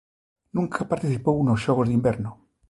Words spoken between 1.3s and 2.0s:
nos Xogos de